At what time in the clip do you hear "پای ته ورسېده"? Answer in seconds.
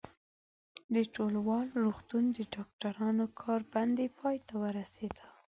4.19-5.25